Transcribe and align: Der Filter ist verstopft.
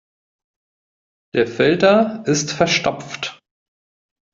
Der 1.35 1.45
Filter 1.45 2.23
ist 2.25 2.53
verstopft. 2.53 3.37